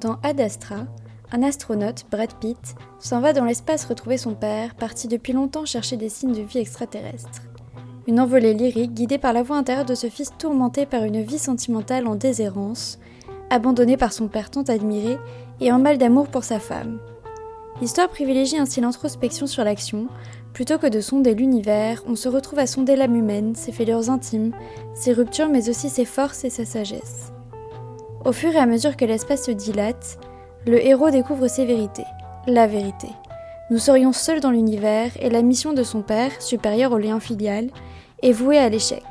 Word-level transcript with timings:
Dans 0.00 0.18
Ad 0.22 0.40
Astra, 0.40 0.86
un 1.32 1.42
astronaute, 1.42 2.06
Brad 2.10 2.32
Pitt, 2.34 2.76
s'en 2.98 3.20
va 3.20 3.32
dans 3.32 3.44
l'espace 3.44 3.84
retrouver 3.84 4.16
son 4.16 4.34
père, 4.34 4.74
parti 4.74 5.08
depuis 5.08 5.32
longtemps 5.32 5.66
chercher 5.66 5.96
des 5.96 6.08
signes 6.08 6.32
de 6.32 6.42
vie 6.42 6.58
extraterrestre. 6.58 7.42
Une 8.06 8.20
envolée 8.20 8.54
lyrique 8.54 8.94
guidée 8.94 9.18
par 9.18 9.32
la 9.32 9.42
voix 9.42 9.56
intérieure 9.56 9.84
de 9.84 9.94
ce 9.94 10.08
fils 10.08 10.30
tourmenté 10.38 10.86
par 10.86 11.04
une 11.04 11.22
vie 11.22 11.38
sentimentale 11.38 12.06
en 12.06 12.14
déshérence, 12.14 12.98
abandonné 13.50 13.96
par 13.96 14.12
son 14.12 14.28
père 14.28 14.50
tant 14.50 14.62
admiré 14.62 15.18
et 15.60 15.72
en 15.72 15.78
mal 15.78 15.98
d'amour 15.98 16.28
pour 16.28 16.44
sa 16.44 16.60
femme. 16.60 17.00
L'histoire 17.80 18.08
privilégie 18.08 18.58
ainsi 18.58 18.80
l'introspection 18.80 19.46
sur 19.46 19.62
l'action, 19.62 20.08
plutôt 20.52 20.78
que 20.78 20.88
de 20.88 21.00
sonder 21.00 21.34
l'univers, 21.34 22.02
on 22.08 22.16
se 22.16 22.28
retrouve 22.28 22.58
à 22.58 22.66
sonder 22.66 22.96
l'âme 22.96 23.14
humaine, 23.14 23.54
ses 23.54 23.70
fêlures 23.70 24.10
intimes, 24.10 24.52
ses 24.94 25.12
ruptures 25.12 25.48
mais 25.48 25.68
aussi 25.68 25.88
ses 25.88 26.04
forces 26.04 26.44
et 26.44 26.50
sa 26.50 26.64
sagesse. 26.64 27.32
Au 28.24 28.32
fur 28.32 28.50
et 28.50 28.58
à 28.58 28.66
mesure 28.66 28.96
que 28.96 29.04
l'espace 29.04 29.46
se 29.46 29.52
dilate, 29.52 30.18
le 30.66 30.84
héros 30.84 31.10
découvre 31.10 31.46
ses 31.46 31.64
vérités, 31.64 32.04
la 32.48 32.66
vérité. 32.66 33.08
Nous 33.70 33.78
serions 33.78 34.12
seuls 34.12 34.40
dans 34.40 34.50
l'univers 34.50 35.12
et 35.20 35.30
la 35.30 35.42
mission 35.42 35.72
de 35.72 35.84
son 35.84 36.02
père, 36.02 36.32
supérieure 36.42 36.92
au 36.92 36.98
lien 36.98 37.20
filial, 37.20 37.68
est 38.22 38.32
vouée 38.32 38.58
à 38.58 38.68
l'échec. 38.68 39.04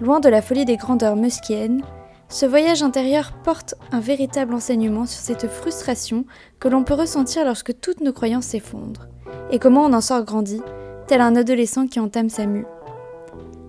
Loin 0.00 0.20
de 0.20 0.28
la 0.28 0.42
folie 0.42 0.66
des 0.66 0.76
grandeurs 0.76 1.16
muskiennes, 1.16 1.82
ce 2.28 2.44
voyage 2.44 2.82
intérieur 2.82 3.32
porte 3.42 3.74
un 3.90 4.00
véritable 4.00 4.54
enseignement 4.54 5.06
sur 5.06 5.20
cette 5.20 5.48
frustration 5.48 6.24
que 6.60 6.68
l'on 6.68 6.84
peut 6.84 6.94
ressentir 6.94 7.44
lorsque 7.44 7.80
toutes 7.80 8.00
nos 8.00 8.12
croyances 8.12 8.46
s'effondrent, 8.46 9.06
et 9.50 9.58
comment 9.58 9.84
on 9.84 9.92
en 9.92 10.00
sort 10.00 10.24
grandi, 10.24 10.60
tel 11.06 11.22
un 11.22 11.36
adolescent 11.36 11.86
qui 11.86 12.00
entame 12.00 12.28
sa 12.28 12.46
mue. 12.46 12.66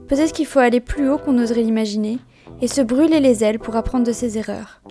Peut-être 0.08 0.34
qu'il 0.34 0.46
faut 0.46 0.60
aller 0.60 0.82
plus 0.82 1.10
haut 1.10 1.18
qu'on 1.18 1.38
oserait 1.38 1.64
l'imaginer, 1.64 2.20
et 2.62 2.68
se 2.68 2.82
brûler 2.82 3.22
les 3.22 3.44
ailes 3.44 3.60
pour 3.60 3.78
apprendre 3.78 4.06
de 4.06 4.12
ses 4.12 4.38
erreurs. 4.38 4.82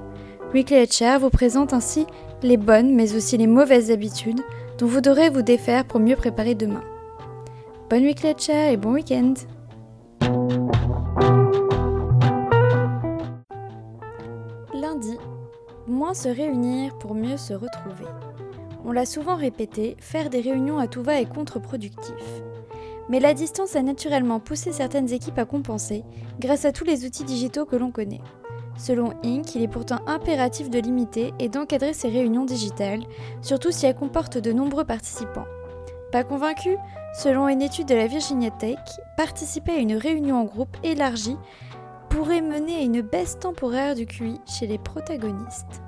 Weekly 0.55 0.91
Chair 0.91 1.21
vous 1.21 1.29
présente 1.29 1.75
ainsi 1.75 2.07
les 2.43 2.57
bonnes 2.57 2.95
mais 2.95 3.15
aussi 3.15 3.37
les 3.37 3.47
mauvaises 3.47 3.91
habitudes 3.91 4.41
dont 4.79 4.87
vous 4.87 5.03
devrez 5.03 5.29
vous 5.29 5.43
défaire 5.43 5.85
pour 5.85 6.01
mieux 6.01 6.17
préparer 6.17 6.55
demain. 6.55 6.85
Bonne 7.91 8.05
Weekly 8.05 8.35
Chair 8.39 8.73
et 8.73 8.77
bon 8.79 8.93
week-end 8.93 9.35
se 16.15 16.29
réunir 16.29 16.97
pour 16.99 17.15
mieux 17.15 17.37
se 17.37 17.53
retrouver. 17.53 18.07
On 18.85 18.93
l'a 18.93 19.07
souvent 19.07 19.37
répété, 19.37 19.97
faire 20.01 20.31
des 20.31 20.41
réunions 20.41 20.79
à 20.79 20.87
tout 20.87 21.03
va 21.03 21.21
est 21.21 21.29
contre-productif. 21.29 22.43
Mais 23.09 23.21
la 23.21 23.35
distance 23.35 23.77
a 23.77 23.83
naturellement 23.83 24.41
poussé 24.41 24.73
certaines 24.73 25.13
équipes 25.13 25.39
à 25.39 25.45
compenser 25.45 26.05
grâce 26.39 26.65
à 26.65 26.73
tous 26.73 26.85
les 26.85 27.05
outils 27.05 27.25
digitaux 27.25 27.65
que 27.65 27.77
l'on 27.77 27.91
connaît. 27.91 28.21
Selon 28.77 29.13
Inc., 29.25 29.55
il 29.55 29.63
est 29.63 29.69
pourtant 29.69 29.99
impératif 30.07 30.71
de 30.71 30.79
limiter 30.79 31.35
et 31.39 31.49
d'encadrer 31.49 31.93
ces 31.93 32.09
réunions 32.09 32.45
digitales, 32.45 33.03
surtout 33.43 33.73
si 33.73 33.87
elles 33.87 33.95
comportent 33.95 34.39
de 34.39 34.53
nombreux 34.53 34.85
participants. 34.85 35.47
Pas 36.13 36.23
convaincu? 36.23 36.77
Selon 37.15 37.49
une 37.49 37.63
étude 37.63 37.89
de 37.89 37.95
la 37.95 38.07
Virginia 38.07 38.51
Tech, 38.51 38.79
participer 39.17 39.73
à 39.73 39.79
une 39.79 39.95
réunion 39.95 40.41
en 40.41 40.45
groupe 40.45 40.77
élargie 40.85 41.37
pourrait 42.09 42.41
mener 42.41 42.77
à 42.77 42.83
une 42.83 43.03
baisse 43.03 43.39
temporaire 43.39 43.95
du 43.95 44.07
QI 44.07 44.41
chez 44.47 44.67
les 44.67 44.79
protagonistes. 44.79 45.83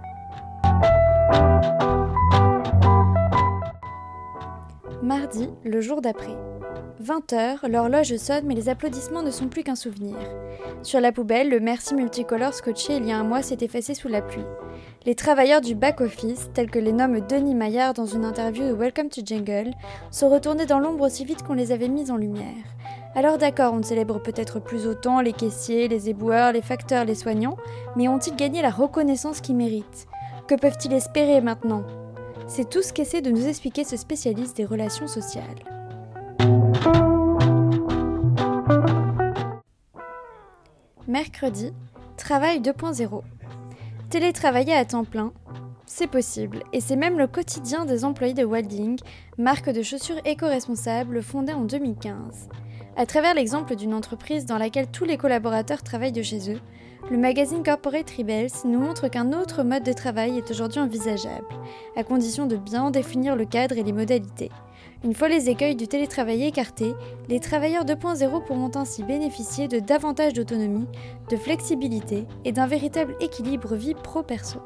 Mardi, 5.03 5.49
le 5.65 5.81
jour 5.81 6.01
d'après. 6.01 6.37
20h, 7.03 7.67
l'horloge 7.69 8.15
sonne 8.17 8.45
mais 8.47 8.55
les 8.55 8.69
applaudissements 8.69 9.23
ne 9.23 9.31
sont 9.31 9.49
plus 9.49 9.63
qu'un 9.63 9.75
souvenir. 9.75 10.17
Sur 10.83 11.01
la 11.01 11.13
poubelle, 11.13 11.49
le 11.49 11.59
merci 11.59 11.95
multicolore 11.95 12.55
scotché 12.55 12.97
il 12.97 13.07
y 13.07 13.13
a 13.13 13.19
un 13.19 13.25
mois 13.25 13.43
s'est 13.43 13.59
effacé 13.61 13.95
sous 13.95 14.09
la 14.09 14.21
pluie. 14.21 14.45
Les 15.07 15.15
travailleurs 15.15 15.63
du 15.63 15.75
back-office, 15.75 16.51
tels 16.53 16.71
que 16.71 16.79
les 16.79 16.93
nomme 16.93 17.21
Denis 17.21 17.55
Maillard 17.55 17.95
dans 17.95 18.05
une 18.05 18.25
interview 18.25 18.65
de 18.65 18.73
Welcome 18.73 19.09
to 19.09 19.23
Jungle, 19.25 19.73
sont 20.11 20.29
retournés 20.29 20.67
dans 20.67 20.79
l'ombre 20.79 21.07
aussi 21.07 21.25
vite 21.25 21.43
qu'on 21.43 21.55
les 21.55 21.73
avait 21.73 21.89
mis 21.89 22.11
en 22.11 22.17
lumière. 22.17 22.65
Alors 23.15 23.39
d'accord, 23.39 23.73
on 23.73 23.79
ne 23.79 23.83
célèbre 23.83 24.23
peut-être 24.23 24.61
plus 24.61 24.87
autant 24.87 25.23
les 25.23 25.33
caissiers, 25.33 25.89
les 25.89 26.11
éboueurs, 26.11 26.53
les 26.53 26.63
facteurs, 26.63 27.07
les 27.07 27.15
soignants, 27.15 27.57
mais 27.97 28.09
ont-ils 28.09 28.37
gagné 28.37 28.61
la 28.63 28.71
reconnaissance 28.71 29.41
qu'ils 29.41 29.57
méritent? 29.57 30.07
Que 30.51 30.57
peuvent-ils 30.57 30.93
espérer 30.95 31.41
maintenant? 31.41 31.85
C'est 32.49 32.69
tout 32.69 32.83
ce 32.83 32.93
qu'essaie 32.93 33.23
de 33.23 33.31
nous 33.31 33.47
expliquer 33.47 33.85
ce 33.85 33.97
spécialiste 33.97 34.57
des 34.57 34.65
relations 34.65 35.07
sociales. 35.07 35.45
Mercredi, 41.07 41.73
travail 42.17 42.59
2.0. 42.59 43.23
Télétravailler 44.11 44.75
à 44.75 44.85
temps 44.85 45.05
plein, 45.05 45.33
c'est 45.87 46.09
possible, 46.09 46.65
et 46.73 46.81
c'est 46.81 46.97
même 46.97 47.17
le 47.17 47.29
quotidien 47.29 47.85
des 47.85 48.05
employés 48.05 48.35
de 48.35 48.43
Walding, 48.43 48.99
marque 49.39 49.71
de 49.71 49.83
chaussures 49.83 50.21
éco-responsables 50.25 51.23
fondée 51.23 51.53
en 51.53 51.63
2015. 51.63 52.49
À 52.97 53.07
travers 53.07 53.35
l'exemple 53.35 53.77
d'une 53.77 53.95
entreprise 53.95 54.47
dans 54.47 54.59
laquelle 54.59 54.89
tous 54.89 55.05
les 55.05 55.17
collaborateurs 55.17 55.83
travaillent 55.83 56.13
de 56.13 56.23
chez 56.23 56.53
eux, 56.53 56.61
le 57.11 57.17
magazine 57.17 57.63
Corporate 57.63 58.11
Rebels 58.11 58.51
nous 58.65 58.79
montre 58.79 59.09
qu'un 59.09 59.33
autre 59.33 59.63
mode 59.63 59.85
de 59.85 59.93
travail 59.93 60.37
est 60.37 60.51
aujourd'hui 60.51 60.81
envisageable, 60.81 61.47
à 61.97 62.05
condition 62.05 62.47
de 62.47 62.57
bien 62.57 62.91
définir 62.91 63.37
le 63.37 63.47
cadre 63.47 63.79
et 63.79 63.83
les 63.83 63.93
modalités. 63.93 64.51
Une 65.03 65.15
fois 65.15 65.29
les 65.29 65.49
écueils 65.49 65.77
du 65.77 65.89
télétravail 65.89 66.45
écartés, 66.45 66.93
les 67.29 67.41
travailleurs 67.41 67.85
2.0 67.85 68.45
pourront 68.45 68.71
ainsi 68.75 69.03
bénéficier 69.03 69.67
de 69.67 69.79
davantage 69.79 70.35
d'autonomie, 70.35 70.87
de 71.31 71.37
flexibilité 71.37 72.27
et 72.45 72.53
d'un 72.53 72.67
véritable 72.67 73.17
équilibre 73.21 73.77
vie 73.77 73.95
pro-perso. 73.95 74.61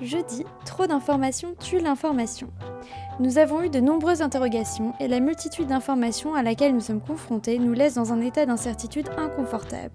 Jeudi, 0.00 0.44
trop 0.64 0.86
d'informations 0.86 1.54
tue 1.60 1.78
l'information. 1.78 2.48
Nous 3.20 3.36
avons 3.36 3.62
eu 3.62 3.68
de 3.68 3.78
nombreuses 3.78 4.22
interrogations 4.22 4.94
et 4.98 5.06
la 5.06 5.20
multitude 5.20 5.66
d'informations 5.66 6.34
à 6.34 6.42
laquelle 6.42 6.74
nous 6.74 6.80
sommes 6.80 7.02
confrontés 7.02 7.58
nous 7.58 7.74
laisse 7.74 7.94
dans 7.94 8.12
un 8.12 8.20
état 8.22 8.46
d'incertitude 8.46 9.10
inconfortable. 9.18 9.94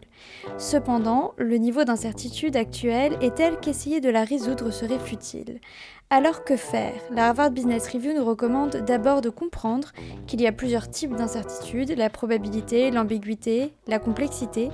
Cependant, 0.60 1.34
le 1.38 1.58
niveau 1.58 1.84
d'incertitude 1.84 2.56
actuel 2.56 3.18
est 3.22 3.36
tel 3.36 3.60
qu'essayer 3.60 4.02
de 4.02 4.10
la 4.10 4.24
résoudre 4.24 4.72
serait 4.72 5.00
futile. 5.00 5.60
Alors 6.12 6.44
que 6.44 6.56
faire? 6.56 6.94
La 7.12 7.28
Harvard 7.30 7.52
Business 7.52 7.90
Review 7.90 8.14
nous 8.14 8.24
recommande 8.24 8.84
d'abord 8.86 9.22
de 9.22 9.30
comprendre 9.30 9.92
qu'il 10.28 10.40
y 10.40 10.48
a 10.48 10.52
plusieurs 10.52 10.90
types 10.90 11.16
d'incertitudes, 11.16 11.98
la 11.98 12.12
probabilité, 12.12 12.92
l'ambiguïté, 12.92 13.74
la 13.88 14.00
complexité. 14.00 14.70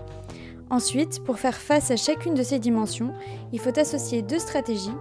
Ensuite, 0.70 1.24
pour 1.24 1.40
faire 1.40 1.56
face 1.56 1.92
à 1.92 1.96
chacune 1.96 2.34
de 2.34 2.44
ces 2.44 2.60
dimensions, 2.60 3.14
il 3.54 3.60
faut 3.60 3.78
associer 3.80 4.22
deux 4.22 4.40
stratégies, 4.40 4.92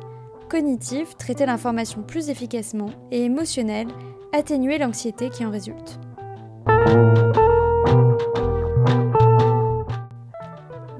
cognitive, 0.52 1.16
traiter 1.16 1.46
l'information 1.46 2.02
plus 2.02 2.28
efficacement, 2.28 2.90
et 3.10 3.24
émotionnelle, 3.24 3.88
atténuer 4.34 4.76
l'anxiété 4.76 5.30
qui 5.30 5.46
en 5.46 5.50
résulte. 5.50 5.98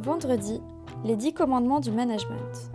Vendredi, 0.00 0.62
les 1.04 1.16
10 1.16 1.34
commandements 1.34 1.80
du 1.80 1.90
management. 1.90 2.70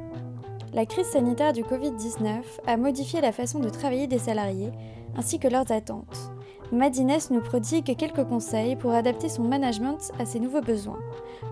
La 0.72 0.86
crise 0.86 1.08
sanitaire 1.08 1.52
du 1.52 1.64
Covid-19 1.64 2.44
a 2.68 2.78
modifié 2.78 3.22
la 3.22 3.32
façon 3.32 3.58
de 3.58 3.70
travailler 3.70 4.06
des 4.06 4.20
salariés 4.20 4.72
ainsi 5.16 5.40
que 5.40 5.48
leurs 5.48 5.72
attentes. 5.72 6.32
Madines 6.72 7.18
nous 7.32 7.40
prodigue 7.40 7.96
quelques 7.96 8.26
conseils 8.26 8.76
pour 8.76 8.92
adapter 8.94 9.30
son 9.30 9.44
management 9.44 10.12
à 10.20 10.26
ses 10.26 10.40
nouveaux 10.40 10.62
besoins. 10.62 11.00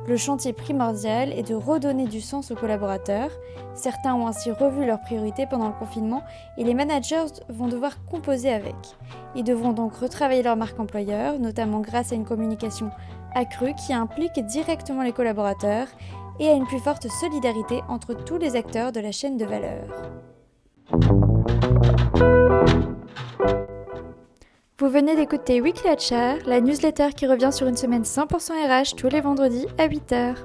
Le 0.08 0.18
chantier 0.18 0.52
primordial 0.52 1.32
est 1.32 1.48
de 1.48 1.56
redonner 1.56 2.06
du 2.06 2.20
sens 2.20 2.52
aux 2.52 2.56
collaborateurs. 2.56 3.32
Certains 3.74 4.14
ont 4.14 4.28
ainsi 4.28 4.52
revu 4.52 4.86
leurs 4.86 5.00
priorités 5.00 5.46
pendant 5.50 5.68
le 5.68 5.74
confinement 5.74 6.22
et 6.58 6.66
les 6.66 6.74
managers 6.74 7.26
vont 7.48 7.68
devoir 7.68 8.04
composer 8.06 8.52
avec. 8.52 8.76
Ils 9.36 9.46
devront 9.46 9.72
donc 9.72 9.96
retravailler 9.96 10.44
leur 10.44 10.58
marque 10.58 10.80
employeur, 10.80 11.40
notamment 11.40 11.80
grâce 11.80 12.12
à 12.12 12.16
une 12.16 12.26
communication 12.26 12.92
accrue 13.34 13.74
qui 13.76 13.94
implique 13.94 14.40
directement 14.46 15.02
les 15.02 15.14
collaborateurs 15.14 15.88
et 16.40 16.50
à 16.50 16.54
une 16.54 16.66
plus 16.66 16.80
forte 16.80 17.08
solidarité 17.08 17.82
entre 17.88 18.14
tous 18.14 18.38
les 18.38 18.58
acteurs 18.58 18.92
de 18.92 19.00
la 19.00 19.14
chaîne 19.14 19.38
de 19.38 19.46
valeur. 19.46 19.86
Vous 24.78 24.90
venez 24.90 25.16
d'écouter 25.16 25.62
Weekly 25.62 25.90
HR, 25.90 26.46
la 26.46 26.60
newsletter 26.60 27.14
qui 27.16 27.28
revient 27.28 27.52
sur 27.54 27.66
une 27.66 27.78
semaine 27.78 28.04
100% 28.04 28.52
RH 28.52 28.98
tous 28.98 29.08
les 29.08 29.22
vendredis 29.22 29.68
à 29.78 29.88
8h. 29.88 30.36